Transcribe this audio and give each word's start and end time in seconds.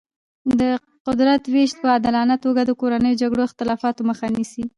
د 0.59 0.61
قدرت 1.07 1.41
ویش 1.53 1.71
په 1.81 1.87
عادلانه 1.93 2.35
توګه 2.45 2.61
د 2.65 2.71
کورنیو 2.81 3.19
جګړو 3.21 3.41
او 3.43 3.49
اختلافاتو 3.49 4.01
مخه 4.09 4.25
نیسي. 4.35 4.63